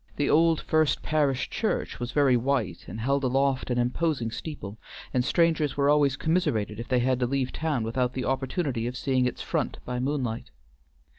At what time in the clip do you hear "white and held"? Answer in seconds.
2.35-3.23